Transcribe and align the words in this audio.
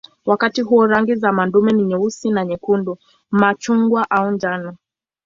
Wakati 0.25 0.61
huo 0.61 0.87
rangi 0.87 1.15
za 1.15 1.31
madume 1.31 1.71
ni 1.73 1.83
nyeusi 1.83 2.29
na 2.29 2.45
nyekundu, 2.45 2.97
machungwa 3.31 4.09
au 4.11 4.31
njano. 4.31 4.77